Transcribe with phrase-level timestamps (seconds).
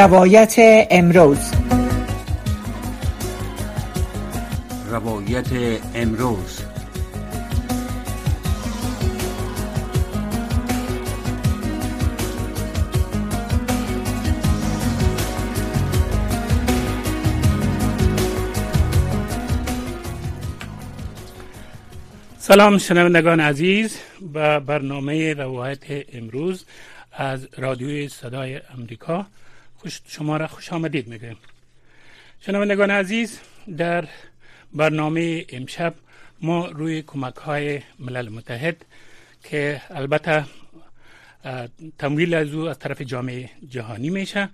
[0.00, 0.54] روایت
[0.90, 1.38] امروز.
[4.90, 5.46] روایت
[5.94, 6.60] امروز.
[22.38, 23.98] سلام شنوندگان عزیز
[24.32, 25.78] به برنامه روایت
[26.12, 26.64] امروز
[27.12, 29.26] از رادیوی صدای امریکا
[29.80, 31.36] خوش شما را خوش آمدید می‌گویم.
[32.40, 33.40] شنوندگان عزیز
[33.76, 34.08] در
[34.72, 35.94] برنامه امشب
[36.42, 38.84] ما روی کمک های ملل متحد
[39.44, 40.44] که البته
[41.98, 44.48] تمویل از او از طرف جامعه جهانی میشه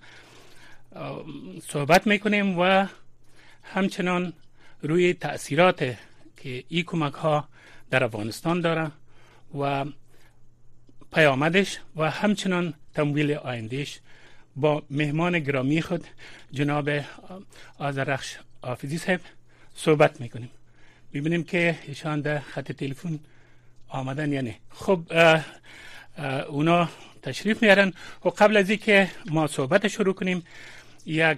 [1.67, 2.87] صحبت می‌کنیم و
[3.63, 4.33] همچنان
[4.81, 5.79] روی تاثیرات
[6.37, 7.47] که این کمک ها
[7.89, 8.91] در افغانستان داره
[9.59, 9.85] و
[11.13, 13.99] پیامدش و همچنان تمویل آیندهش
[14.57, 16.03] با مهمان گرامی خود
[16.51, 16.89] جناب
[17.77, 19.21] آزرخش آفیزی صاحب
[19.75, 20.49] صحبت می‌کنیم.
[21.13, 23.19] می‌بینیم که ایشان در خط تلفن
[23.89, 24.99] آمدن یعنی خب
[26.49, 26.89] اونا
[27.21, 27.93] تشریف میارن
[28.25, 30.43] و قبل از که ما صحبت شروع کنیم
[31.05, 31.37] یک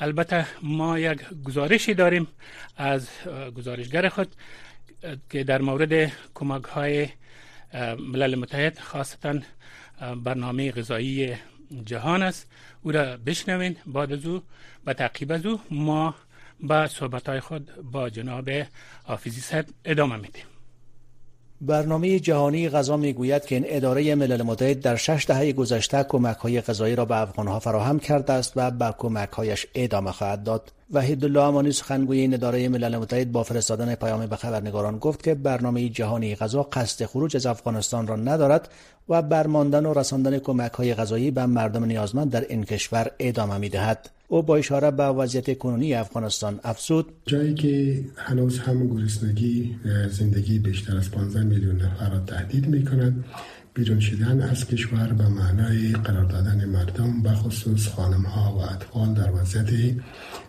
[0.00, 2.28] البته ما یک گزارشی داریم
[2.76, 3.08] از
[3.56, 4.34] گزارشگر خود
[5.30, 7.08] که در مورد کمک های
[7.98, 9.34] ملل متحد خاصتا
[10.24, 11.34] برنامه غذایی
[11.84, 12.46] جهان است.
[12.82, 13.76] او را بشنوین.
[13.86, 14.42] بعد از او
[14.84, 16.14] به تعقیب از او ما
[16.60, 18.48] با صحبت های خود با جناب
[19.06, 20.44] آفیزی صاحب ادامه میدیم.
[21.60, 26.60] برنامه جهانی غذا می‌گوید که این اداره ملل متحد در شش دهه گذشته کمک های
[26.60, 30.72] غذایی را به افغانها فراهم کرده است و به کمک هایش ادامه خواهد داد.
[30.92, 35.34] وحید الله امانی سخنگوی این اداره ملل متحد با فرستادن پیام به خبرنگاران گفت که
[35.34, 38.68] برنامه جهانی غذا قصد خروج از افغانستان را ندارد
[39.08, 43.68] و برماندن و رساندن کمک های غذایی به مردم نیازمند در این کشور ادامه می
[43.68, 44.10] دهد.
[44.28, 49.76] او با اشاره به وضعیت کنونی افغانستان افزود جایی که هنوز هم گرسنگی
[50.10, 53.24] زندگی بیشتر از 15 میلیون نفر را تهدید می کند
[53.74, 59.14] بیرون شدن از کشور به معنای قرار دادن مردم به خصوص خانم ها و اطفال
[59.14, 59.94] در وضعیت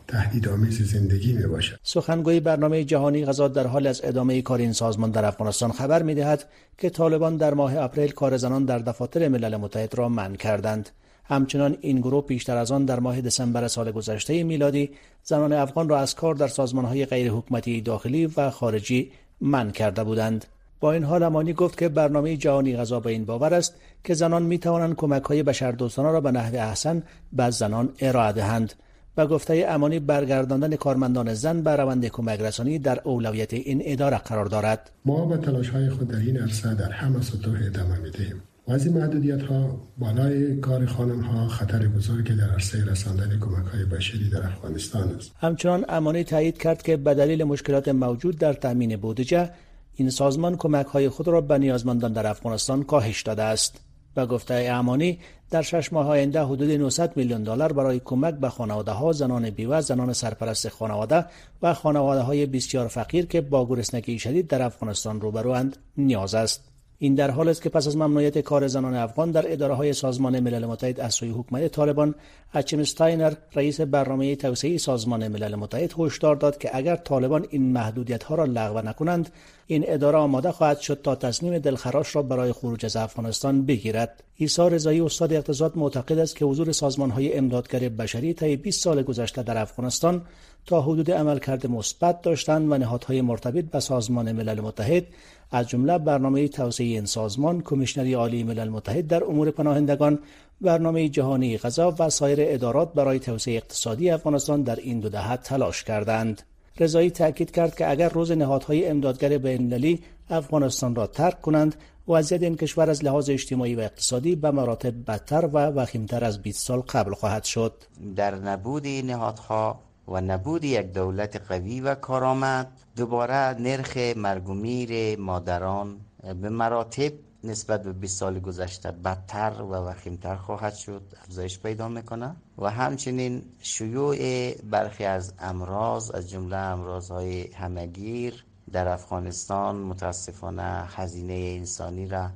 [0.07, 1.79] تهدیدآمیز زندگی می باشد.
[1.83, 6.15] سخنگوی برنامه جهانی غذا در حال از ادامه کار این سازمان در افغانستان خبر می
[6.15, 10.89] دهد که طالبان در ماه اپریل کار زنان در دفاتر ملل متحد را منع کردند.
[11.25, 14.91] همچنان این گروه پیشتر از آن در ماه دسامبر سال گذشته میلادی
[15.23, 19.11] زنان افغان را از کار در سازمانهای غیر حکومتی داخلی و خارجی
[19.41, 20.45] من کرده بودند.
[20.83, 23.73] با این حال امانی گفت که برنامه جهانی غذا به این باور است
[24.03, 28.73] که زنان می توانند کمک های بشردوستانه را به نحو احسن به زنان ارائه دهند
[29.17, 34.45] و گفته امانی برگرداندن کارمندان زن به روند کمک رسانی در اولویت این اداره قرار
[34.45, 34.89] دارد.
[35.05, 38.41] ما به تلاش های خود در این عرصه در همه سطوح ادامه می‌دهیم.
[38.67, 43.65] و از این محدودیت ها بالای کار خانم ها خطر بزرگی در عرصه رساندن کمک
[43.65, 45.31] های بشری در افغانستان است.
[45.39, 49.49] همچنان امانی تایید کرد که به دلیل مشکلات موجود در تامین بودجه
[49.95, 53.79] این سازمان کمک های خود را به نیازمندان در افغانستان کاهش داده است.
[54.15, 55.19] و گفته امانی
[55.51, 59.81] در شش ماه آینده حدود 900 میلیون دلار برای کمک به خانواده ها زنان بیوه
[59.81, 61.25] زنان سرپرست خانواده
[61.61, 66.73] و خانواده های بسیار فقیر که با گرسنگی شدید در افغانستان روبروند نیاز است.
[66.97, 70.39] این در حال است که پس از ممنوعیت کار زنان افغان در اداره های سازمان
[70.39, 72.15] ملل متحد از سوی حکومت طالبان
[72.53, 78.23] اچم استاینر رئیس برنامه توسعه سازمان ملل متحد هشدار داد که اگر طالبان این محدودیت
[78.23, 79.29] ها را لغو نکنند
[79.67, 84.23] این اداره آماده خواهد شد تا تصمیم دلخراش را برای خروج از افغانستان بگیرد.
[84.39, 89.03] عیسی رضایی استاد اقتصاد معتقد است که حضور سازمان های امدادگر بشری طی 20 سال
[89.03, 90.21] گذشته در افغانستان
[90.65, 95.03] تا حدود عملکرد مثبت داشتند و نهادهای مرتبط به سازمان ملل متحد
[95.51, 100.19] از جمله برنامه توسعه این سازمان کمیشنری عالی ملل متحد در امور پناهندگان
[100.61, 105.83] برنامه جهانی غذا و سایر ادارات برای توسعه اقتصادی افغانستان در این دو دهه تلاش
[105.83, 106.41] کردند.
[106.79, 111.75] رضایی تاکید کرد که اگر روز نهادهای امدادگر بین‌المللی افغانستان را ترک کنند
[112.07, 116.67] وضعیت این کشور از لحاظ اجتماعی و اقتصادی به مراتب بدتر و وخیمتر از 20
[116.67, 117.73] سال قبل خواهد شد.
[118.15, 125.97] در نبود نهادها و نبود یک دولت قوی و کارآمد دوباره نرخ مرگومیر مادران
[126.41, 127.11] به مراتب
[127.43, 132.35] نسبت به 20 سال گذشته بدتر و وخیمتر خواهد شد افزایش پیدا می‌کنه.
[132.57, 141.33] و همچنین شیوع برخی از امراض از جمله امراض های همگیر در افغانستان متاسفانه هزینه
[141.33, 142.29] انسانی را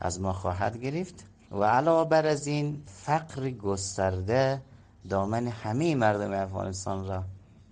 [0.00, 1.24] از ما خواهد گرفت.
[1.52, 4.62] و علاوه بر از این فقر گسترده
[5.08, 7.24] دامن همه مردم افغانستان را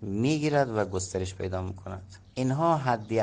[0.03, 2.03] می‌گیرد و گسترش پیدا می‌کند
[2.35, 3.21] اینها حدی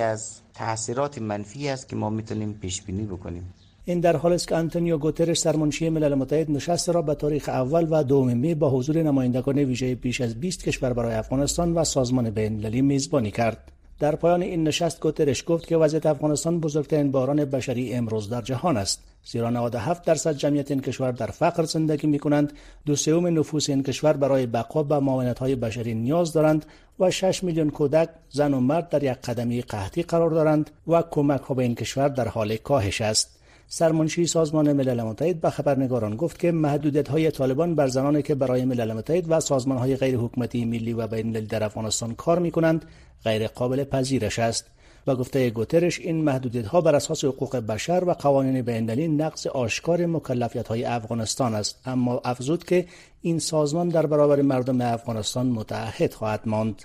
[0.00, 4.54] از تاثیرات منفی است که ما می‌تونیم پیش بینی بکنیم این در حال است که
[4.54, 9.02] آنتونیو گوترش سرمنشی ملل متحد نشست را به تاریخ اول و دوم می با حضور
[9.02, 13.72] نمایندگان ویژه بیش از 20 کشور برای افغانستان و سازمان بین‌المللی میزبانی کرد.
[13.98, 18.76] در پایان این نشست گوترش گفت که وضعیت افغانستان بزرگترین باران بشری امروز در جهان
[18.76, 19.02] است.
[19.24, 22.52] زیرا 97 درصد جمعیت این کشور در فقر زندگی می کنند
[22.86, 26.66] دو سوم نفوس این کشور برای بقا به معاونت های بشری نیاز دارند
[27.00, 31.40] و 6 میلیون کودک زن و مرد در یک قدمی قحطی قرار دارند و کمک
[31.40, 33.33] ها به این کشور در حال کاهش است.
[33.68, 38.64] سرمنشی سازمان ملل متحد به خبرنگاران گفت که محدودیت های طالبان بر زنانی که برای
[38.64, 42.84] ملل متحد و سازمان های غیر حکومتی ملی و بین در افغانستان کار می کنند
[43.24, 44.66] غیر قابل پذیرش است.
[45.06, 50.06] و گفته گوترش این محدودیت ها بر اساس حقوق بشر و قوانین بین‌المللی نقض آشکار
[50.06, 51.78] مکلفیت های افغانستان است.
[51.86, 52.86] اما افزود که
[53.22, 56.82] این سازمان در برابر مردم افغانستان متعهد خواهد ماند.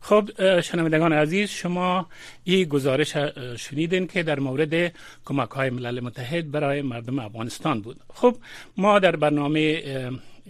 [0.00, 2.06] خب شنوندگان عزیز شما
[2.44, 3.16] این گزارش
[3.56, 4.92] شنیدین که در مورد
[5.24, 7.96] کمک های ملل متحد برای مردم افغانستان بود.
[8.14, 8.36] خب
[8.76, 9.82] ما در برنامه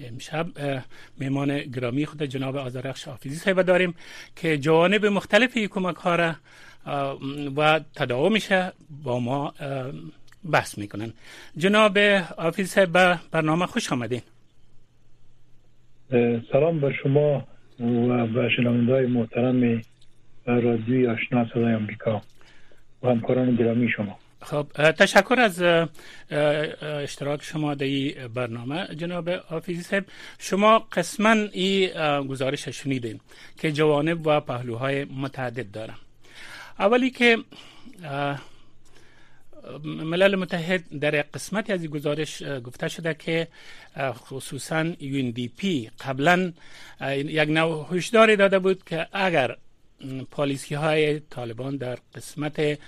[0.04, 0.46] امشب
[1.18, 3.94] میمان گرامی خود جناب آزرخش حافظی صاحب داریم
[4.36, 6.34] که جوانب مختلف کمک ها را
[7.56, 8.52] و تداومش
[9.04, 9.54] با ما
[10.50, 11.12] بحث می‌کنن.
[11.56, 11.98] جناب
[12.38, 14.22] حافظی صاحب برنامه خوش آمدین.
[16.52, 17.44] سلام بر شما.
[17.80, 19.82] و به شنونده های محترم
[20.46, 22.22] رادیوی آشنا صدای امریکا
[23.02, 24.18] و همکاران گرامی شما.
[24.42, 25.62] خب تشکر از
[26.82, 28.86] اشتراک شما در این برنامه.
[28.96, 30.04] جناب حافظی صاحب
[30.38, 31.90] شما قسما این
[32.28, 33.20] گزارش شنیدین
[33.58, 35.94] که جوانب و پهلوهای متعدد داره
[36.78, 37.36] اولی که
[39.84, 43.48] ملل متحد در قسمتی از گزارش گفته شده که
[43.98, 44.84] خصوصا
[45.56, 46.52] پی قبلا
[47.10, 49.56] یک نوع هشداری داده بود که اگر
[50.30, 52.78] پالیسی های طالبان در قسمت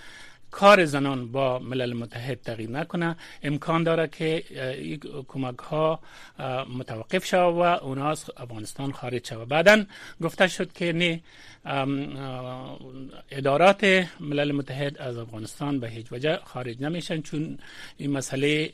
[0.52, 3.16] کار زنان با ملل متحد تغییر نکنه.
[3.42, 4.44] امکان داره که
[5.28, 6.00] کمک ها
[6.78, 9.84] متوقف شود و اونا از افغانستان خارج شود بعدا
[10.22, 11.20] گفته شد که نه
[13.30, 17.58] ادارات ملل متحد از افغانستان به هیچ وجه خارج نمیشن چون
[17.96, 18.72] این مسئله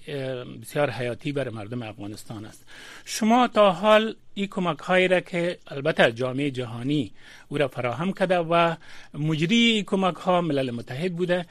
[0.63, 2.67] بسیار حیاتی برای مردم افغانستان است.
[3.05, 7.13] شما تا حال این کمک هایی را که البته جامعه جهانی
[7.49, 8.75] او را فراهم کرده و
[9.15, 11.47] مجری کمک ها ملل متحد بوده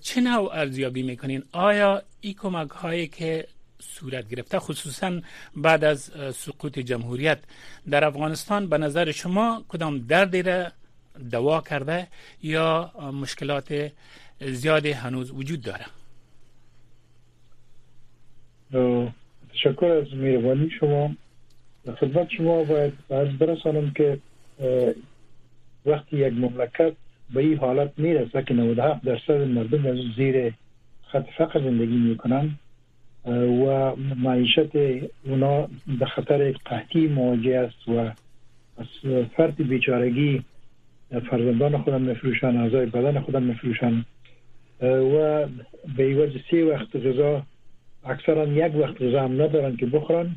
[0.00, 3.46] چه نوع ارزیابی می‌کنین؟ آیا این کمک هایی که
[3.78, 5.20] صورت گرفته خصوصا
[5.56, 7.38] بعد از سقوط جمهوریت
[7.90, 10.72] در افغانستان به نظر شما کدام دردی را
[11.30, 12.06] دوا کرده
[12.42, 13.92] یا مشکلات
[14.40, 15.86] زیادی هنوز وجود داره؟
[19.52, 21.10] تشکر از مهربانی شما.
[21.92, 24.18] خدمت شما باید از برسانم که
[25.86, 26.92] وقتی یک مملکت
[27.34, 30.52] به این حالت می‌رسه که 97 درصد مردم از زیر
[31.06, 32.50] خط فقر زندگی می‌کنن
[33.26, 34.76] و معیشت
[35.24, 37.98] اونا به خطر قحطی مواجه است و
[38.76, 38.86] از
[39.36, 40.44] فرد بیچارگی
[41.30, 44.04] فرزندان خودم میفروشن اعضای بدن خودم میفروشن
[44.80, 45.46] و
[45.96, 47.42] به وجه سه وقت غذا
[48.04, 50.36] اکثرا یک وقت غذا هم ندارن که بخورن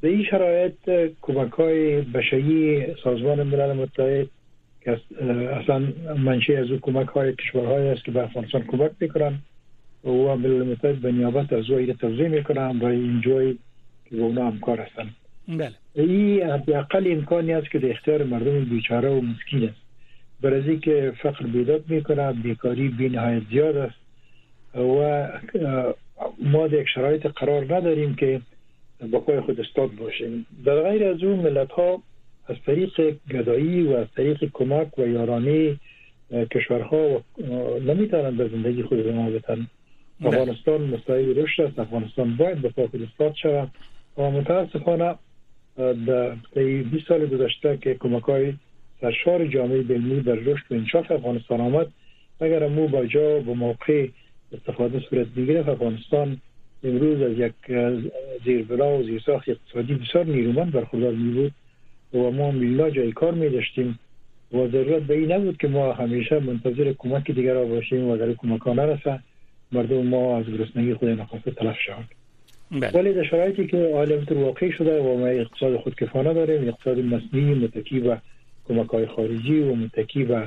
[0.00, 4.26] به این شرایط کمک های بشری سازمان ملل متحد
[4.80, 5.00] که
[5.52, 9.38] اصلا منشه از او کمک های کشورهای است که به افغانستان کمک می‌کنن
[10.04, 13.58] و ملل متحد به نیابت از او توضیح می‌کنن برای این جایی
[14.10, 15.10] که به اونا همکار هستن.
[15.48, 15.70] بله.
[15.94, 19.86] این حداقل امکانی است که در اختیار مردم بیچاره و مسکین است.
[20.40, 23.96] برای که فقر بیداد می‌کنه بیکاری بی نهایت زیاد است
[24.74, 25.28] و
[26.42, 28.40] ما در یک شرایط قرار نداریم که
[29.12, 30.46] با پای خود استاد باشیم.
[30.64, 32.02] در غیر از اون ملت ها
[32.46, 35.76] از طریق گدایی و از طریق کمک و یارانه
[36.50, 37.22] کشورها
[37.86, 39.66] نمی‌تونن به زندگی خود ما بتن.
[40.24, 41.78] افغانستان مستعد رشد است.
[41.78, 43.70] افغانستان باید به خود استاد شود.
[44.18, 45.14] و متاسفانه
[45.76, 48.52] در 20 سال گذشته که کمک های
[49.00, 51.86] سرشار جامعه بینی بر رشد و انشاف افغانستان آمد
[52.40, 54.08] اگر مو با جا و موقع
[54.52, 56.40] استفاده صورت بگیره افغانستان
[56.84, 57.52] امروز از یک
[58.44, 61.52] زیربلا و زیرساخت اقتصادی بسیار نیرومند برخوردار می بود
[62.14, 63.98] و ما میلا جای کار می داشتیم
[64.52, 68.60] و ضرورت به این نبود که ما همیشه منتظر کمک دیگر باشیم و اگر کمک
[68.60, 69.20] ها نرسه
[69.72, 72.08] مردم ما از گرسنگی خود نخواسته تلف شوند
[72.70, 72.90] بله.
[72.90, 78.00] ولی در شرایطی که عالم واقعی شده و ما اقتصاد خودکفانه داریم اقتصاد مصنوعی متکی
[78.00, 78.16] و
[78.68, 80.46] کمک های خارجی و متکی و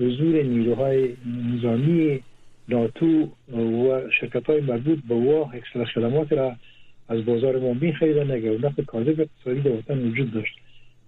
[0.00, 1.14] حضور نیروهای
[1.54, 2.20] نظامی
[2.68, 6.56] ناتو و شرکت های مربوط به وا اکثر خدمات را
[7.08, 10.54] از بازار ما می خریدن اگر نفع کاذب اقتصادی در وطن وجود داشت.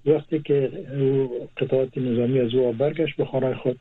[0.07, 0.71] وقتی که
[1.57, 3.79] قطعات نظامی از او برگشت به خانه خود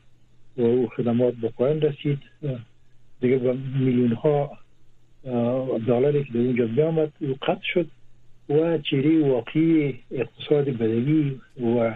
[0.56, 2.18] و او خدمات به پایان رسید
[3.20, 4.58] دیگه به میلیون ها
[5.86, 7.86] دلاری که در اونجا بیامد او قطع شد
[8.48, 11.40] و چیری واقعی اقتصاد بدوی
[11.76, 11.94] و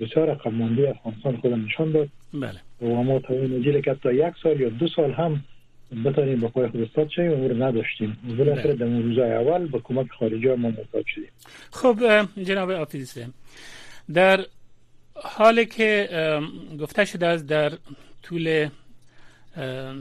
[0.00, 2.08] بسیار مانده افغانستان خودم نشان داد.
[2.34, 2.60] بله.
[2.82, 5.44] و ما تا این که تا یک سال یا دو سال هم
[6.04, 8.74] بتانیم با پای خود استاد شیم و رو نداشتیم بالاخره.
[8.74, 11.28] در روزای اول با کمک خارجی ما محتاج شدیم
[11.72, 13.26] خب جناب آفیزی
[14.14, 14.46] در
[15.14, 16.08] حالی که
[16.80, 17.72] گفته شده است در
[18.22, 18.68] طول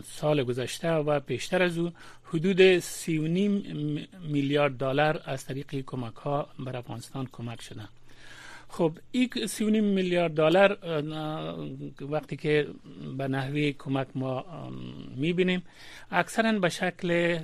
[0.03, 1.91] سال گذشته و بیشتر از او
[2.23, 2.83] حدود 3.5
[4.29, 7.81] میلیارد دلار از طریق کمک ها بر افغانستان کمک شده
[8.73, 10.77] خب این 3.5 میلیارد دلار
[12.01, 12.67] وقتی که
[13.17, 14.45] به نحوه کمک ما
[15.15, 15.63] می‌بینیم
[16.11, 17.39] اکثرا به شکل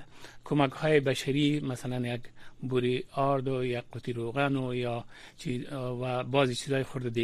[0.45, 2.21] کمک های بشری مثلا یک
[2.61, 5.05] بوری آرد و یک قطی روغن و یا
[6.01, 7.19] و بعضی چیزهای خورد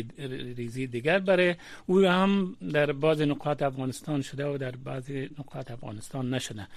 [0.58, 6.34] ریزی دیگر برای او هم در بعض نقاط افغانستان شده و در بعضی نقاط افغانستان
[6.34, 6.68] نشده.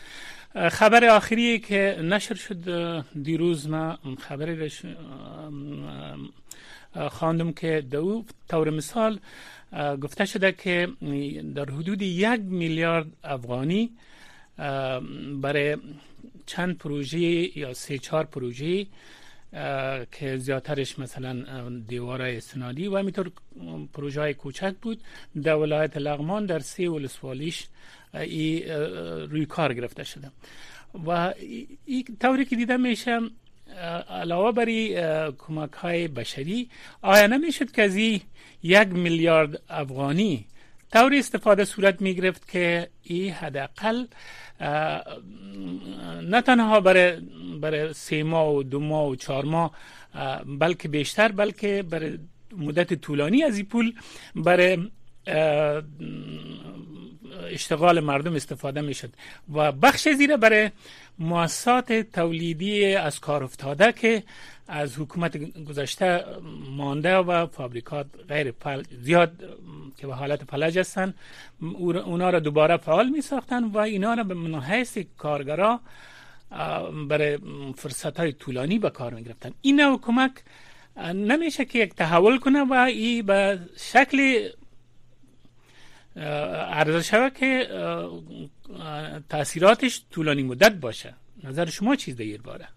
[0.71, 4.71] خبر آخری که نشر شد دیروز ما خبری
[7.11, 9.21] خواندم که دو طور مثال
[10.03, 10.89] گفته شده که
[11.55, 13.91] در حدود یک میلیارد افغانی
[15.43, 15.77] برای
[16.47, 18.87] چند پروژه یا سه چهار پروژه
[20.13, 23.31] که زیادترش مثلا دیوار استنادی و همینطور
[23.93, 25.01] پروژه های کوچک بود
[25.43, 27.67] در ولایت لغمان در سه ولسوالیش
[29.31, 30.31] روی کار گرفته شده.
[31.07, 31.35] و
[31.87, 33.21] این طوری که دیده میشه
[34.11, 34.97] علاوه بری
[35.39, 36.69] کمک های بشری
[37.03, 37.97] آیا نمی‌شد که از
[38.63, 40.47] یک میلیارد افغانی
[40.93, 44.05] طوری استفاده صورت می گرفت که این حداقل
[46.23, 47.21] نه تنها برای
[47.61, 49.75] برای سه ماه و دو ماه و چهار ماه
[50.59, 52.19] بلکه بیشتر بلکه برای
[52.57, 53.93] مدت طولانی از این پول
[54.37, 54.79] برای
[57.51, 59.11] اشتغال مردم استفاده می‌شد.
[59.55, 60.71] و بخش زیره برای
[61.19, 64.23] مؤسسات تولیدی از کار افتاده که
[64.69, 66.25] از حکومت گذشته
[66.77, 69.33] مانده و فابریکات غیر فعال زیاد
[69.97, 71.15] که به حالت فلج هستن
[71.61, 75.81] اونا را دوباره فعال می ساختن و اینا را به منحیث کارگرا
[77.09, 77.39] برای
[77.77, 80.33] فرصت های طولانی به کار می گرفتن این نوع کمک
[81.15, 84.49] نمیشه که یک تحول کنه و ای به شکل
[87.03, 87.67] شود که
[89.29, 91.15] تاثیراتش طولانی مدت باشه.
[91.45, 92.69] نظر شما چیز دیر باره؟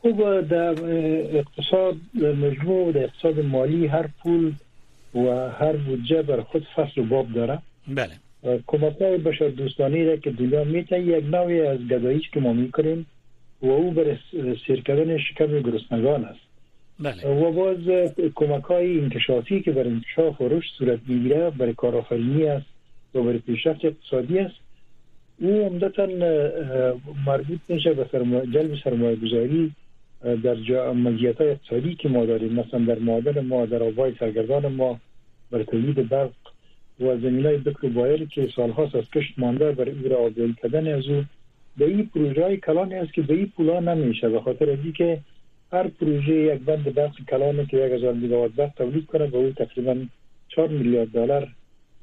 [0.00, 0.74] خوب در
[1.38, 4.52] اقتصاد مجموع در اقتصاد مالی هر پول
[5.14, 5.18] و
[5.50, 7.58] هر بودجه بر خود فصل و باب داره.
[7.88, 8.14] بله.
[8.66, 13.06] کمک های بشر دوستانی را که دنیا میته یک نوعی از گداییش که ما می‌کنیم
[13.62, 14.18] و او بر
[14.66, 16.43] سیر کردن شکم گرسنگان است.
[17.00, 17.28] بله.
[17.28, 17.78] و باز
[18.34, 22.66] کمک های انکشافی که بر انکشاف و رشد صورت می‌گیره برای کارآفرینی است
[23.14, 24.54] و برای پیشرفت اقتصادی است
[25.40, 26.06] او عمدتا
[27.26, 29.72] مربوط میشه به سرمایه جلب سرمایه گذاری
[30.42, 35.00] در مزیت های اقتصادی که ما داریم مثلا در معادن ما در آبای سرگردان ما
[35.50, 36.30] برای تولید برق
[37.00, 40.94] و زمین های بکر بایر که سالهاست از کشت مانده برای او را آبیاری کردن
[40.94, 41.24] از او
[41.76, 45.18] به این پروژه های کلانی است که به این پولا نمیشه به خاطر ازی که
[45.74, 49.50] هر پروژه یک بند برق کلانه که یک هزار میگاوات برق تولید کنه به او
[49.50, 49.96] تقریبا
[50.48, 51.48] 4 میلیارد دلار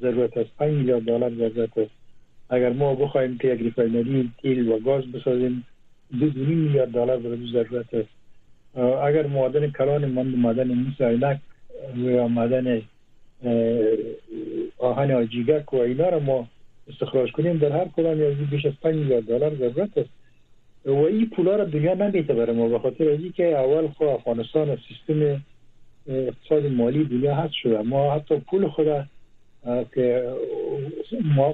[0.01, 0.49] ضرورت است.
[0.57, 1.91] 5 میلیارد دلار ضرورت است.
[2.49, 5.65] اگر ما بخوایم که یک refinery تیل و گاز بسازیم
[6.19, 8.09] دو میلیارد دلار برای ضرورت است.
[9.03, 11.39] اگر معدن کلان من معدن مس عینک
[11.97, 12.81] و معدن
[14.77, 16.47] آهن حاجیگک و اینا را ما
[16.89, 20.09] استخراج کنیم در هر کدام از بیش از 5 میلیارد دلار ضرورت است.
[20.85, 24.69] و این پولا را دنیا نمیته برای ما به خاطر از که اول خو افغانستان
[24.69, 25.43] از سیستم
[26.07, 27.81] اقتصاد مالی دنیا هست شده.
[27.81, 28.87] ما حتی پول خود
[29.95, 30.33] که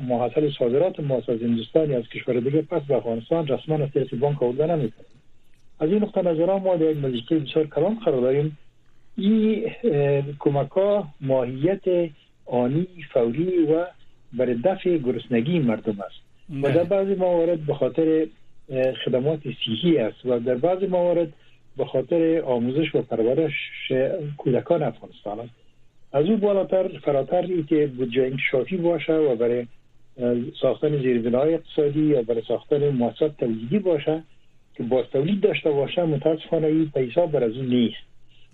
[0.08, 4.44] محصل صادرات ما از هندوستان از کشور دیگه پس به افغانستان رسما از طریق بانک
[4.44, 5.06] آورده نمی‌کنیم
[5.80, 8.58] از این نقطه نظر ما در یک مجلسه بسیار کلان قرار داریم.
[9.18, 9.72] این
[10.40, 12.10] کمک ها ماهیت
[12.46, 13.86] آنی فوری و
[14.34, 16.28] برای دفع گرسنگی مردم است.
[16.64, 18.28] و در بعضی موارد به خاطر
[19.06, 21.34] خدمات صحی است و در بعضی موارد
[21.78, 23.54] به خاطر آموزش و پرورش
[24.38, 25.54] کودکان افغانستان است.
[26.14, 29.66] از او بالاتر فراتر ای که بودجه انکشافی باشه و برای
[30.62, 34.24] ساختن زیربنای اقتصادی یا برای ساختن مؤسسات تولیدی باشه
[34.76, 37.98] که باز تولید داشته باشه متاسفانه این پیسا بر از اون نیست.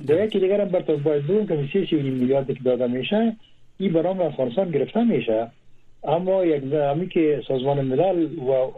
[0.08, 3.36] در یکی دیگر هم برای باید بگم که میلیارد که داده میشه
[3.80, 5.48] این برام افغانستان گرفته میشه.
[6.04, 8.72] اما یک همی که سازمان ملل و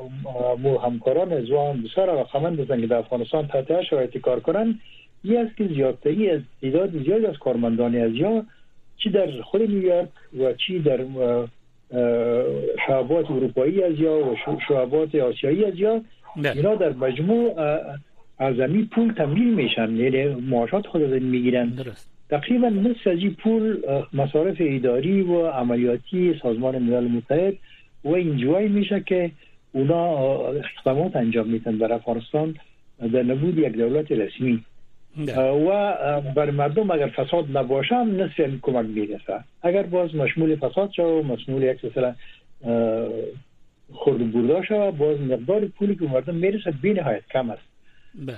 [0.58, 4.80] مو همکاران از هم بسیار رقمند بزن که در افغانستان تحت شرایط کار کنن
[5.24, 8.44] این است که زیادتری از تعداد زیاد از کارمندان از یا
[8.98, 11.06] چی در خود نیویورک و چی در
[12.88, 14.36] شعبات اروپایی از یا و
[14.68, 16.02] شعبات آسیایی از یا.
[16.36, 17.54] اینا در مجموع
[18.38, 23.34] از این پول تمویل میشن یعنی معاشات خود از می‌گیرن درست تقریبا نصف از این
[23.34, 23.82] پول
[24.14, 27.54] مصارف اداری و عملیاتی سازمان ملل متحد
[28.04, 29.32] و اینجوری میشه که
[29.72, 30.18] اونا
[30.48, 32.56] اقدامات انجام میتن در افغانستان
[33.14, 34.64] در نبود یک دولت رسمی
[35.18, 35.40] بله.
[35.50, 40.92] و بر مردم اگر فساد نباشه هم نصف این کمک می‌رسه اگر باز مشمول فساد
[40.92, 42.16] شد و مشمول یک مثلا
[43.94, 47.65] خورد بردا باز مقدار پولی که مردم می‌رسه بی نهایت کم است.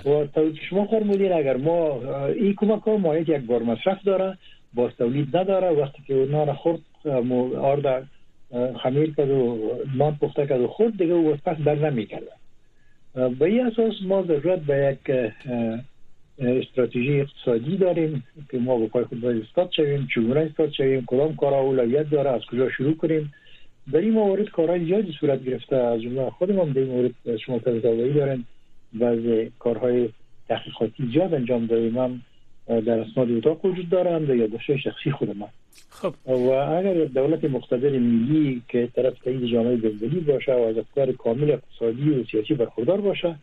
[0.04, 4.38] و تا شما فرمودین اگر ما این کمک مایت یک بار مصرف داره
[4.74, 5.70] باز تولید نداره.
[5.70, 6.80] وقتی که را خورد
[7.56, 8.08] آرد
[8.82, 9.58] خمیر کرد و
[9.96, 12.30] نان پخته کرد و خورد دیگه او پس در نمی‌کرده
[13.14, 15.16] به این اساس ما ضرورت به یک
[16.38, 21.36] استراتژی اقتصادی داریم که ما به پای خود باید استاد شویم چگونه استاد شویم کدام
[21.36, 23.32] کارا اولویت داره از کجا شروع کنیم.
[23.92, 25.76] در این موارد کارهای زیادی صورت گرفته.
[25.76, 28.46] از جمله خودم هم در این مورد شما تجربه‌ای داریم.
[28.92, 30.08] بعض کارهای
[30.48, 31.98] تحقیقاتی زیاد انجام دادیم.
[31.98, 32.22] هم
[32.68, 35.46] در اسناد اتاق وجود دارم در یادداشت شخصی خود من.
[35.90, 36.14] خب.
[36.26, 41.50] و اگر دولت مقتدر ملی که طرف تایید جامعه بلدلی باشه و از افکار کامل
[41.50, 43.34] اقتصادی و سیاسی برخوردار باشه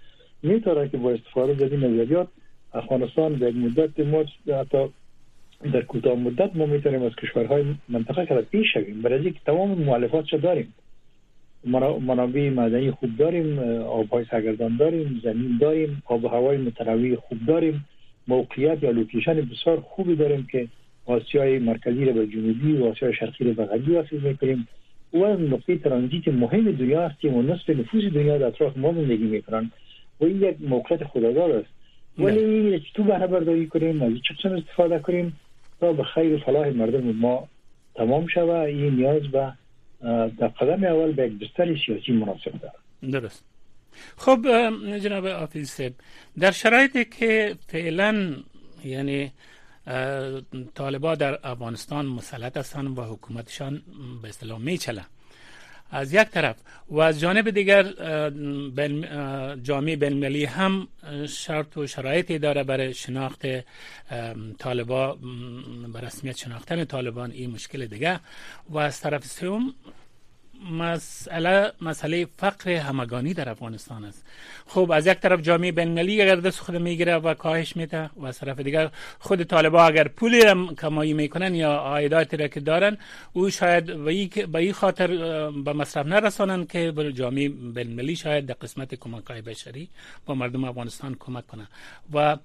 [0.44, 2.28] می‌تونه که با استفاده از این نظریات
[2.74, 4.26] افغانستان در مدت ما
[4.60, 4.88] حتی
[5.74, 9.02] در کوتاه مدت ما می‌تونیم از کشورهای منطقه که پیش شویم.
[9.02, 10.74] برای اینکه تمام مؤلفات داریم.
[12.02, 13.60] منابع معدنی خوب داریم
[14.00, 17.86] آبهای سرگردان داریم زمین داریم آب و هوای متنوع خوب داریم.
[18.28, 20.68] موقعیت یا لوکیشن بسیار خوبی داریم که
[21.06, 24.68] آسیای مرکزی رو به جنوبی و آسیای شرقی رو به غربی وصل می‌کنیم.
[25.14, 29.24] و از نقطه ترانزیت مهم دنیا هستیم و نصف نفوس دنیا در اطراف ما زندگی
[29.24, 29.72] می‌کنن
[30.20, 31.70] و این یک موقعیت خدادار است.
[32.18, 35.40] ولی تو بهره برداری کنیم از چه قسم استفاده کنیم
[35.80, 37.48] تا به خیر و فلاح مردم ما
[37.96, 38.50] تمام شود.
[38.50, 39.52] این نیاز به
[40.40, 42.74] در قدم اول به یک بستر سیاسی مناسب داره
[43.22, 43.44] درست.
[44.18, 44.40] خب
[44.98, 45.94] جناب آفیز صاحب
[46.40, 48.36] در شرایطی که فعلا
[48.86, 49.32] یعنی
[50.76, 53.82] طالبا در افغانستان مسلط هستند و حکومتشان
[54.22, 55.02] به اصطلاح میچله
[55.96, 56.56] از یک طرف
[56.90, 57.84] و از جانب دیگر
[59.56, 60.88] جامعه بین المللی هم
[61.28, 63.46] شرط و شرایطی داره برای شناخت
[64.60, 65.18] طالبا
[65.94, 68.20] به رسمیت شناختن طالبان این مشکل دیگه.
[68.70, 69.74] و از طرف سوم
[70.72, 74.24] مسئله مسئله فقر همگانی در افغانستان است.
[74.68, 78.26] خب از یک طرف جامعه بین المللی اگر دست خود می‌گیره و کاهش میده و
[78.26, 78.90] از طرف دیگر
[79.20, 82.98] خود طالبا اگر پولی هم کمایی می‌کنن یا عایداتی را که دارن
[83.34, 83.86] او شاید
[84.52, 85.08] به این خاطر
[85.52, 89.90] به مصرف نرسانن که به جامعه بین المللی شاید در قسمت کمک های بشری
[90.26, 91.68] با مردم افغانستان کمک کنه.
[92.14, 92.38] و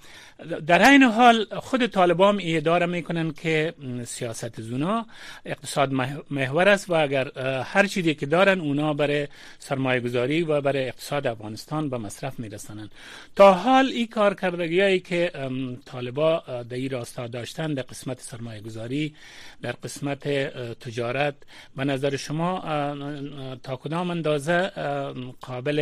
[0.66, 5.06] در این حال خود طالبان اداره می‌کنن که سیاست زونا
[5.44, 10.60] اقتصاد مح- محور است و اگر هر چیزی که دارن اونا برای سرمایه گذاری و
[10.60, 12.90] برای اقتصاد افغانستان به مصرف میرسانن
[13.36, 15.32] تا حال این کارکردگی هایی که
[15.84, 19.14] طالبا در این راستا داشتن در قسمت سرمایه گذاری
[19.62, 20.28] در قسمت
[20.80, 21.34] تجارت
[21.76, 22.60] به نظر شما
[23.62, 24.72] تا کدام اندازه
[25.40, 25.78] قابل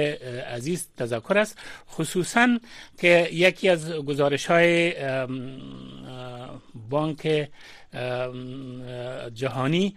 [0.56, 1.58] عزیز تذکر است؟
[1.90, 2.58] خصوصا
[3.00, 4.94] که یکی از گزارش های
[6.90, 7.48] بانک
[9.34, 9.96] جهانی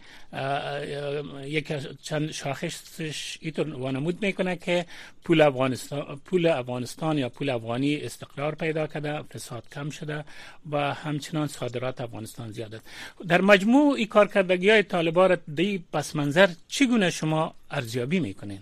[1.44, 4.86] یک چند شاخصش اینطور وانمود می‌کنه که
[5.24, 10.24] پول افغانستان پول افغانستان یا پول افغانی استقرار پیدا کرده فساد کم شده
[10.72, 12.86] و همچنان صادرات افغانستان زیاد است
[13.28, 18.60] در مجموع این کارکردگی های طالبان دی پس منظر چگونه شما ارزیابی می‌کنین؟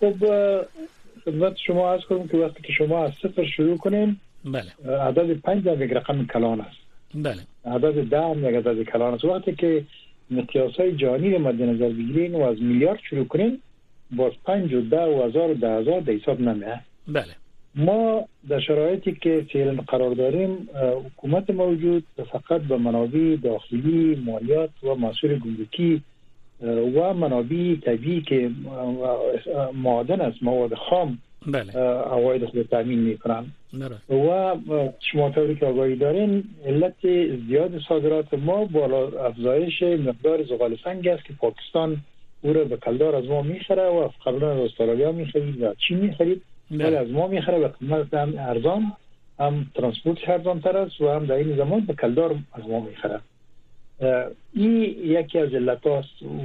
[0.00, 0.16] خب
[1.24, 4.96] خدمت شما از کنم که وقتی که شما از صفر شروع کنیم بله.
[5.00, 6.76] عدد پنج هم یک رقم کلان است.
[7.14, 7.42] بله.
[7.64, 9.24] عدد ده هم یک عدد کلان است.
[9.24, 9.84] وقتی که
[10.30, 13.58] مقیاس های جهانی رو مد نظر بگیرین و از میلیارد شروع کنین
[14.10, 17.34] باز پنج و ده و هزار و ده هزار در حساب نمیه بله.
[17.74, 20.68] ما در شرایطی که فعلا قرار داریم
[21.06, 26.02] حکومت موجود فقط به منابع داخلی مالیات و محصول گمرکی
[26.96, 28.50] و منابع طبیعی که
[29.74, 31.72] معادن است مواد خام بله.
[32.10, 33.44] عواید خود تامین می‌کنن
[34.10, 34.54] و
[35.12, 36.94] شما طوری که آگاهی دارین علت
[37.48, 41.96] زیاد صادرات ما بالا افزایش مقدار زغال سنگ است که پاکستان
[42.42, 46.42] او را به کلدار از ما می‌خره و قبلا از استرالیا می‌خرید و چین می‌خرید.
[46.70, 48.92] ولی بله از ما می‌خره به قیمت هم ارزان
[49.38, 53.20] هم ترانسپورت ارزان تر است و هم در این زمان به کلدار از ما می‌خره.
[54.54, 55.86] این یکی از علت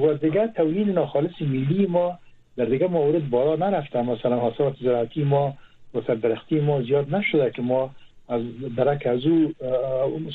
[0.01, 2.19] و دیگه تولید ناخالص ملی ما
[2.57, 5.57] در دیگه موارد بالا نرفته مثلا حاصلات زراعتی ما
[5.93, 7.89] و سردرختی ما زیاد نشده که ما
[8.29, 8.41] از
[8.77, 9.53] درک از او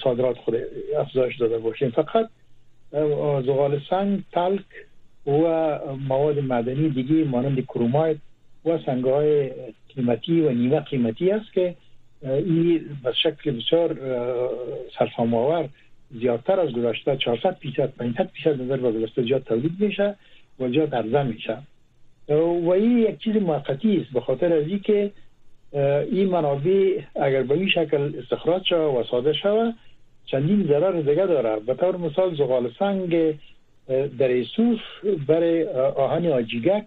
[0.05, 0.57] صادرات خود
[0.99, 1.91] افزایش داده باشیم.
[1.91, 2.29] فقط
[3.47, 4.65] زغال سنگ تلک
[5.27, 8.17] و مواد معدنی دیگه مانند کرومایت
[8.65, 9.51] و سنگ های
[9.95, 11.75] قیمتی و نیمه قیمتی است که
[12.23, 13.97] این به شکل بسیار
[15.19, 15.69] آور
[16.11, 20.17] زیادتر از گذشته 400 فیصد 500 فیصد نظر به گذشته زیاد تولید میشه
[20.61, 21.59] و زیاد ارزان میشه.
[22.29, 25.11] و این یک چیز موقتی است به خاطر از که
[26.11, 29.75] این منابع اگر به این شکل استخراج شود و ساده شود
[30.27, 31.61] چندین ضرر دیگه داره.
[31.61, 33.35] به طور مثال زغال سنگ
[34.19, 34.79] در ایسوف
[35.27, 35.65] برای
[35.97, 36.85] آهن آجیگک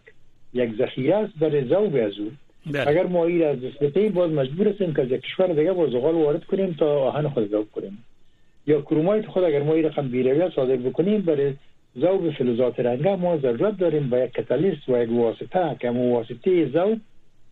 [0.54, 2.32] یک ذخیره است برای زوب از او
[2.71, 2.88] بله.
[2.88, 6.15] اگر ما این از دست باز مجبور هستیم که از یک کشور دیگه با زغال
[6.15, 8.04] وارد کنیم تا آهن خود ذوب کنیم.
[8.67, 11.54] یا کرومایت خود اگر ما این رقم بیرویه صادر بکنیم برای
[11.99, 16.69] ذوب فلزات رنگه ما ضرورت داریم با یک کتالیست و یک واسطه که مو واسطه
[16.69, 16.99] ذوب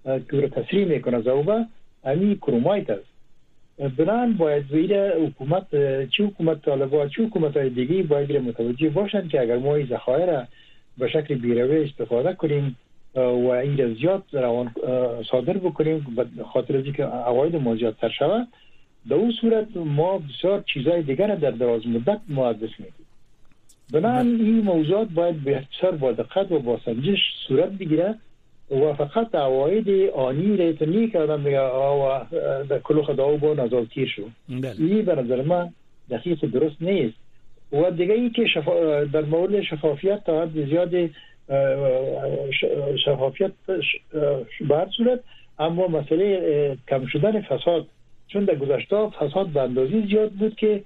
[0.03, 1.65] که رو تسریع می‌کنه ذوبه
[2.03, 3.13] امی کرومایت است.
[3.97, 5.65] بنان باید زیر حکومت
[6.09, 10.29] چه حکومت طالبا چه حکومت های دیگه باید متوجه باشند که اگر ما این ذخایر
[10.97, 12.75] به شکل بیروی استفاده کنیم
[13.15, 14.71] و این زیاد روان
[15.31, 16.17] صادر بکنیم
[16.53, 18.47] خاطر از اینکه عواید ما زیادتر شود
[19.09, 23.02] در اون صورت ما بسیار چیزهای دیگر در دراز مدت دست میدیم
[23.91, 28.15] بنابراین این موضوعات باید بسیار با دقت و با سنجش صورت بگیره
[28.71, 32.27] و فقط عواید آنی ریتنی که آدم میگه آوا
[32.69, 34.23] در کلوخ داو با نزال تیر شو.
[34.49, 34.75] بله.
[34.77, 35.69] این به نظر من
[36.09, 37.15] دقیق درست نیست.
[37.71, 39.03] و دیگه ای که شفا...
[39.03, 41.09] در مورد شفافیت تا حد زیاد
[43.05, 43.51] شفافیت
[44.69, 45.19] به صورت
[45.59, 47.87] اما مسئله کم شدن فساد.
[48.27, 50.83] چون در گذشته فساد به اندازی زیاد بود که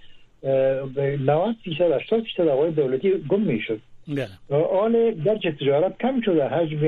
[0.95, 3.79] به 90 فیصد 80 فیصد اوای دولتی گم می‌شد.
[4.07, 4.57] بله.
[4.59, 4.91] آن
[5.25, 6.79] درچه تجارت کم شده حجم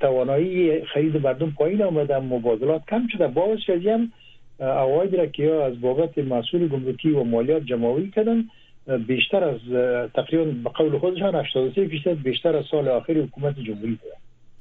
[0.00, 3.26] توانایی خرید مردم پایین آمده مبادلات کم شده.
[3.26, 4.12] باز هم
[4.60, 8.44] اواید را که از بابت مسئول گمرکی و مالیات جمعوی کردن
[9.06, 9.60] بیشتر از
[10.14, 13.98] تقریبا به قول خودشان 83 فیصد بیشتر از سال آخر حکومت جمهوری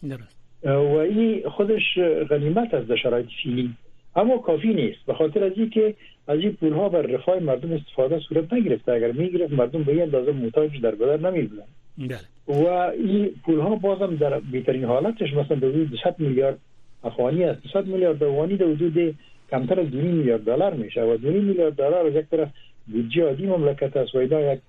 [0.03, 0.17] بوده
[0.63, 3.73] و این خودش غنیمت از در شرایط فیلی.
[4.15, 5.95] اما کافی نیست به خاطر از اینکه
[6.29, 8.91] از این پول ها بر رفاه مردم استفاده صورت نگرفته.
[8.91, 11.63] اگر می‌گرفت مردم به این اندازه محتاج در بدر نمیبودن.
[11.97, 12.17] بله.
[12.47, 12.67] و
[13.05, 16.57] این پول ها بازم در بهترین حالتش مثلا در حدود 200 میلیارد
[17.03, 17.61] افغانی است.
[17.61, 19.15] 200 میلیارد افغانی در حدود
[19.51, 21.01] کمتر از 2 میلیارد دلار میشه.
[21.01, 22.49] و 2 میلیارد دلار از یک طرف
[22.87, 24.59] بودجه عادی مملکت است و یک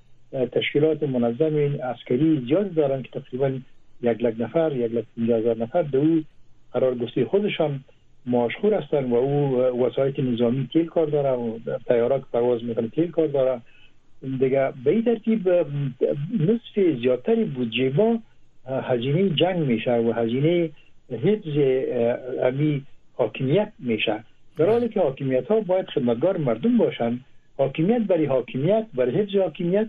[0.52, 3.52] تشکیلات منظم عسکری زیاد دارن که تقریبا
[4.02, 6.22] یک لک نفر یک لک هزار نفر در او
[6.72, 7.84] قرار گسته خودشان
[8.26, 13.26] مشهور هستن و او وسایت نظامی تیل کار داره و تیارات پرواز می‌کنه تیل کار
[13.26, 13.60] داره.
[14.22, 15.48] دیگه به این ترتیب
[16.40, 18.18] نصف زیادتری بودجه ما
[18.66, 20.70] هزینه جنگ میشه و هزینه
[21.10, 21.58] حفظ
[22.42, 22.82] امی
[23.14, 24.24] حاکمیت میشه.
[24.58, 27.20] در حالی که حاکمیت ها باید خدمتگار مردم باشن.
[27.58, 29.88] حاکمیت برای حاکمیت برای حفظ حاکمیت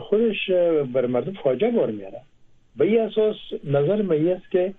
[0.00, 0.50] خودش
[0.92, 2.20] بر مردم فاجعه بار میاره.
[2.76, 4.74] به اساس نظر من است که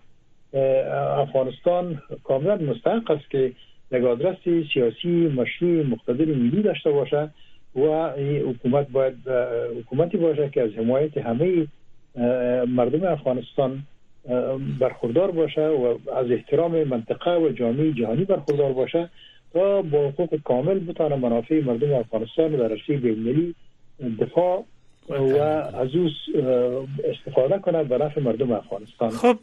[1.17, 3.51] افغانستان کاملا مستحق است که
[3.91, 4.37] یک آدرس
[4.73, 7.29] سیاسی مشروع مقتدر ملی داشته باشه
[7.75, 8.09] و
[8.49, 9.15] حکومت باید
[9.79, 11.67] حکومتی باشه که از حمایت همه
[12.67, 13.83] مردم افغانستان
[14.79, 19.09] برخوردار باشه و از احترام منطقه و جامعه جهانی برخوردار باشه
[19.53, 23.55] تا با حقوق کامل بتانه منافع مردم افغانستان در عرصه بین‌المللی
[24.19, 24.65] دفاع
[25.11, 25.41] و
[25.77, 26.09] از او
[27.03, 29.09] استفاده کنه به نفع مردم افغانستان.
[29.09, 29.37] خب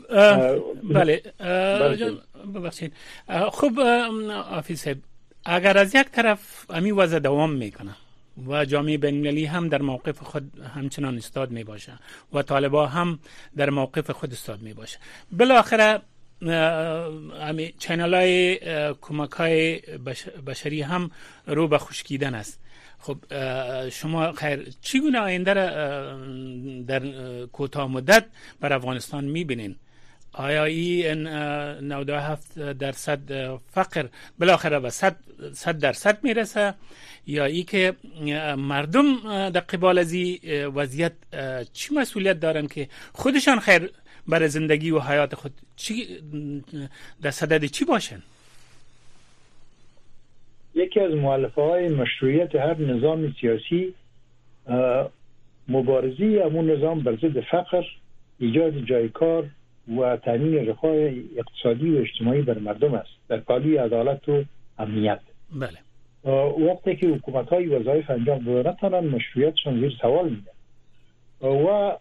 [0.95, 2.13] بله, بله.
[2.55, 2.93] ببخشید.
[3.53, 3.79] خب
[4.51, 4.87] آفیس
[5.45, 7.91] اگر از یک طرف امی وضع دوام می‌کنه
[8.47, 11.93] و جامعه بین هم در موقف خود همچنان استاد می باشه
[12.33, 13.19] و طالبا هم
[13.57, 14.99] در موقف خود استاد می باشه
[15.33, 16.01] بالاخره
[17.79, 18.59] channel های
[19.01, 19.81] کمک های
[20.47, 21.11] بشری هم
[21.47, 22.61] رو به خشکیدن است.
[22.99, 23.19] خب
[23.89, 25.67] شما خیر چگونه آینده را
[26.87, 27.03] در
[27.47, 28.25] کوتاه مدت
[28.61, 29.77] بر افغانستان می‌بینین؟
[30.33, 33.21] آیا این 97 درصد
[33.71, 34.07] فقر
[34.39, 35.17] بالاخره به 100
[35.81, 36.75] درصد می‌رسه؟
[37.27, 37.97] یا ای که
[38.57, 39.17] مردم
[39.51, 40.15] در قبال از
[40.75, 41.13] وضعیت
[41.73, 43.91] چی مسئولیت دارن که خودشان خیر
[44.29, 46.07] برای زندگی و حیات خود؟ چی
[47.23, 48.23] در صدد چی باشن؟
[50.79, 53.95] یکی از معلفه های مشروعیت هر نظام سیاسی
[55.69, 57.85] مبارزی امون نظام بر ضد فقر
[58.39, 59.45] ایجاد جای کار
[59.99, 60.95] و تامین رفاه
[61.37, 63.11] اقتصادی و اجتماعی بر مردم است.
[63.29, 64.45] در پالی عدالت و
[64.79, 65.21] امنیت.
[65.53, 65.79] بله.
[66.69, 70.51] وقتی که حکومت های وظایف انجام دادن نتانن مشروعیتشان زیر سوال میده
[71.43, 71.93] و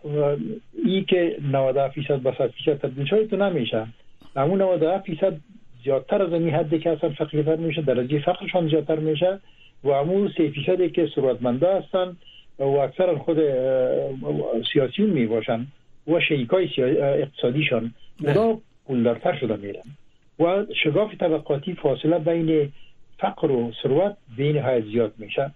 [0.85, 3.87] ای که 90 فیصد به 100 فیصد تبدیل شده تو نمیشه.
[4.35, 5.37] همون 90 فیصد
[5.87, 9.39] زیادتر از این حدی که اصلا فقیرتر میشه درجه فقرشان زیادتر میشه
[9.83, 12.17] و همون 3 فیصدی که ثروتمنده هستن
[12.59, 13.37] و اکثر خود
[14.73, 15.67] سیاسیون می باشن
[16.07, 16.69] و شریکای
[17.01, 18.37] اقتصادیشان بله.
[18.37, 19.81] اونا پولدارتر شده میرن.
[20.39, 22.71] و شگاف طبقاتی فاصله بین
[23.19, 25.51] فقر و ثروت به نهایت زیاد میشه.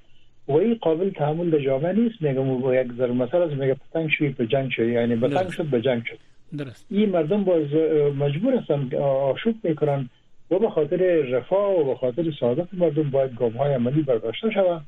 [0.48, 2.22] و این قابل تحمل در جامعه نیست.
[2.22, 5.54] میگم یک ضرب مثل از میگه پتنگ شوی به جنگ شد یعنی به تنگ درست.
[5.54, 6.18] شد به جنگ شد.
[6.58, 6.86] درست.
[6.90, 7.74] این مردم باز
[8.20, 10.10] مجبور هستن آشوب می‌کنن.
[10.52, 14.82] و به خاطر رفاه و به خاطر سعادت مردم باید گام های عملی برداشته شود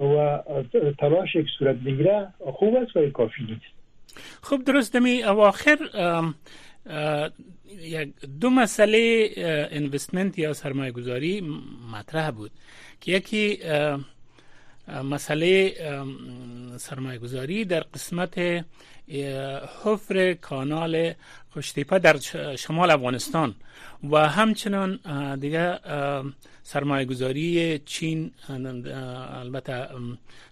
[0.00, 0.38] و
[0.98, 3.78] تلاش یک صورت بگیره خوب است ولی کافی نیست.
[4.42, 5.78] خب درست می اواخر
[7.80, 8.08] یک
[8.40, 8.98] دو مسئله
[9.72, 11.42] اینوستمنت یا سرمایه گذاری
[11.92, 12.50] مطرح بود
[13.00, 13.58] که یکی
[15.04, 15.72] مسئله
[16.76, 18.64] سرمایه گذاری در قسمت
[19.84, 21.12] حفر کانال
[21.50, 22.16] خوشتیپه در
[22.56, 23.54] شمال افغانستان
[24.10, 24.90] و همچنان
[25.36, 25.78] دیگه
[26.62, 29.88] سرمایه گذاری چین البته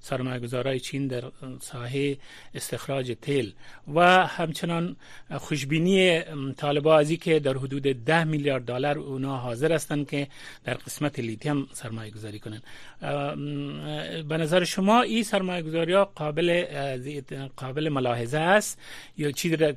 [0.00, 1.24] سرمایه گذارای چین در
[1.60, 2.18] ساحه
[2.54, 3.52] استخراج تیل
[3.94, 4.96] و همچنان
[5.36, 6.20] خوشبینی
[6.56, 10.28] طالبا از این که در حدود ده میلیارد دلار اونا حاضر هستند که
[10.64, 12.62] در قسمت لیتیم سرمایه گذاری کنند
[14.28, 16.64] به نظر شما این سرمایه گذاری ها قابل
[17.56, 18.80] قابل ملاحظه است
[19.18, 19.74] یا چی در-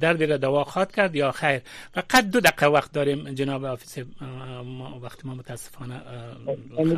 [0.00, 1.60] دردی را دوا خواهد کرد یا خیر.
[1.92, 5.94] فقط دو دقیقه وقت داریم جناب آفیس اه، ما- وقت ما متاسفانه.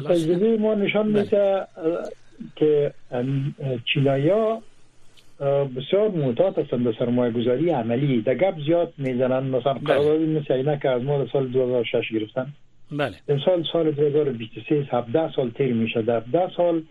[0.09, 1.23] تجربه ما نشان بله.
[1.23, 1.67] میده
[2.57, 2.93] که
[3.95, 4.63] چینایا
[5.77, 8.23] بسیار معتاد هستند به سرمایه گذاری عملی.
[8.23, 9.43] در گپ زیاد می‌زنن.
[9.47, 9.85] مثلا بله.
[9.85, 12.47] قراردادی مثل اینا که از ما در سال 2006 گرفتن.
[12.93, 13.15] بله.
[13.29, 16.83] امسال سال 2023 17 سال تیر میشه در 17 سال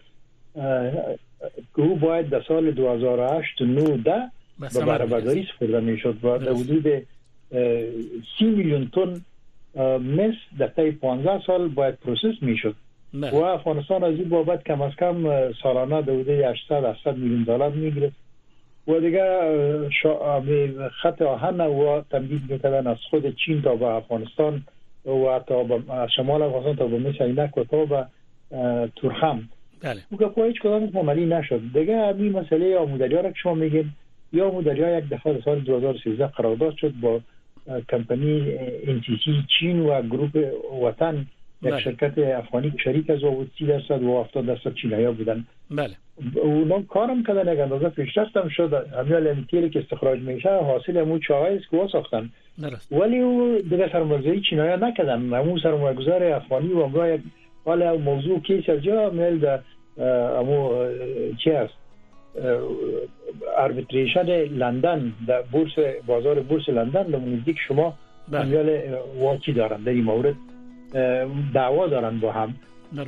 [1.76, 5.16] که او باید در سال 2008 و 9 ده به به ثمر بهره برسه.
[5.16, 6.52] برداری سپرده می‌شد و در.
[6.52, 7.02] حدود اه،
[8.40, 9.22] 30 میلیون تن
[9.98, 12.76] مس در طی 15 سال باید process می‌شد
[13.14, 13.32] بله.
[13.32, 15.24] و افغانستان از این بابت کم از کم
[15.64, 18.16] سالانه در حدود 800 800 میلیون دلار می‌گرفت
[18.88, 20.40] و دیگه اه، شا...
[20.40, 24.64] به خط آهن و تمدید می‌کردن از خود چین تا به افغانستان
[25.06, 25.82] و تا به
[26.16, 28.06] شمال افغانستان تا به مس عینک و تا به
[28.96, 29.50] تورخم
[29.84, 30.02] بله.
[30.10, 31.62] او گپ هیچ کدام عملی نشد.
[31.74, 33.90] دیگه همین مسئله آموداری ها را شما میگین
[34.34, 37.22] یا آموداری ها یک دفعه سال 2013 قرارداد شد با
[37.90, 38.54] کمپانی
[38.88, 41.26] انتیسی چین و گروپ وطن
[41.62, 41.80] یک بله.
[41.80, 43.52] شرکت افغانی شریک از او بود.
[43.58, 45.46] 30 درصد و 70 درصد چینایی بودن.
[45.72, 45.96] بله.
[46.44, 48.88] اونا کارم کردن یک اندازه پیشرفت هم شد.
[49.12, 52.30] همین تیلی که استخراج میشه حاصل همون چاهای است که ساختن.
[52.62, 52.92] درست.
[52.92, 55.34] ولی او دیگه سرمایه‌گذاری چینایی نکردن.
[55.34, 57.22] همون سرمایه‌گذار افغانی و یک
[57.66, 59.60] حالا موضوع کیس از جا میل در
[60.40, 60.86] امو
[61.44, 61.74] چی است
[63.58, 65.72] اربیتریشن لندن در بورس
[66.08, 67.94] بازار بورس لندن در نزدیک شما.
[68.34, 68.80] امیال
[69.20, 70.36] واچی دارن در این مورد
[71.54, 72.56] دعوا دارن با هم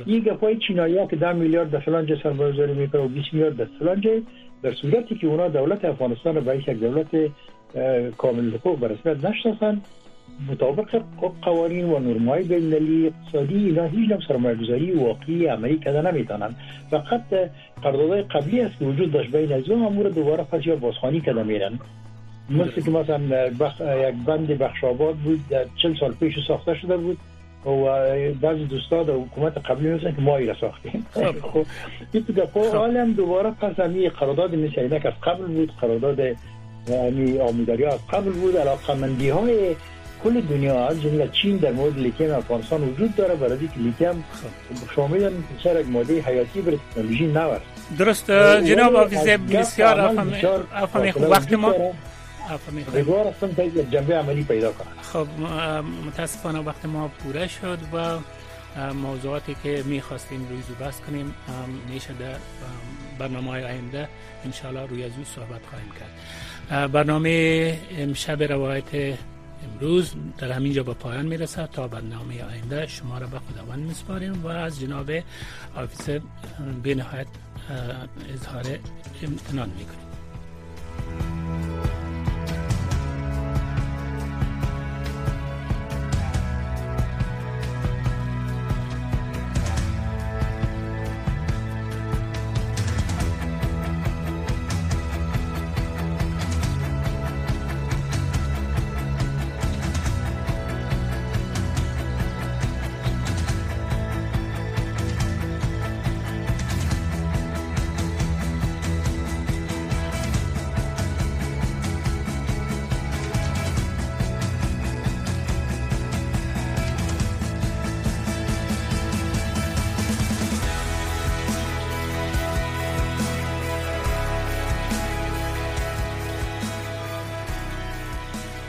[0.06, 3.32] این گپای چینایی ها که 10 میلیارد در فلان جا سرمایه گذاری می‌کنه و 20
[3.32, 4.02] میلیارد در فلان
[4.62, 7.08] در صورتی که اونا دولت افغانستان رو به یک دولت
[8.18, 9.80] کامل حقوق به رسمیت نشناسن
[10.48, 11.02] مطابق
[11.42, 16.54] قوانین و نرمای بین‌المللی اقتصادی اینا هیچ نوع سرمایه گذاری واقعی عملی کرده نمی‌تونن
[16.90, 17.22] فقط
[17.82, 21.42] قراردادهای قبلی است که وجود داشت بین از اون امور دوباره پس یا بازخوانی کرده
[21.42, 21.78] میرن.
[22.50, 23.18] مثل که مثلا
[23.60, 23.80] بخ...
[23.80, 27.18] یک بند بخش آباد بود در چل سال پیش ساخته شده بود
[27.66, 27.70] و
[28.40, 31.06] بعضی دوستا در حکومت قبلی مثلا که ما ایره ساختیم.
[31.10, 31.40] خب.
[31.52, 31.66] خب.
[32.12, 36.18] این تو گپا حالا هم دوباره پس همی قرارداد مثل اینک از قبل بود قرارداد
[36.88, 39.74] یعنی آموداری از قبل بود علاقمندی های
[40.24, 44.24] کل دنیا از جمله چین در مورد لیتیم افغانستان وجود داره برای اینکه لیتیم
[45.10, 47.64] می‌دونید که یک ماده حیاتی برای تکنولوژی نو است
[47.98, 48.30] درست
[48.64, 51.74] جناب گپ بسیار بسیار فاصله وقت ما
[52.68, 55.26] امیدوار هستم تا جنبه عملی پیدا کنه خب
[56.06, 58.18] متاسفانه وقت ما پوره شد و
[58.92, 61.34] موضوعاتی که می‌خواستیم روی زو بحث کنیم
[61.92, 62.38] میشه در ام،
[63.18, 64.08] برنامه های آینده
[64.44, 66.92] انشاءالله روی از او صحبت خواهیم کرد.
[66.92, 69.14] برنامه امشب روایت
[69.64, 74.48] امروز در همینجا به پایان می‌رسد تا برنامه آینده شما را به خداوند میسپاریم و
[74.48, 75.10] از جناب
[75.76, 76.20] آفیسر
[76.82, 77.26] به نهایت
[78.34, 78.78] اظهار
[79.22, 80.11] امتنان می‌کنیم.